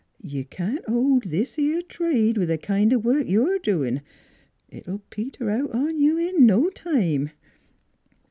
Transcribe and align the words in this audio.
You 0.23 0.45
can't 0.45 0.83
hold 0.89 1.25
this 1.25 1.59
'ere 1.59 1.83
trade 1.83 2.35
with 2.35 2.49
th' 2.49 2.59
kind 2.59 2.91
o' 2.91 2.97
work 2.97 3.27
you're 3.27 3.59
doin'. 3.59 4.01
It'll 4.67 5.03
peter 5.11 5.51
out 5.51 5.69
on 5.69 5.99
you 5.99 6.17
in 6.17 6.47
no 6.47 6.71
time." 6.71 7.29